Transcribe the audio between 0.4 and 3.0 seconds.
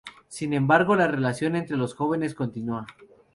embargo, la relación entre los jóvenes continúa.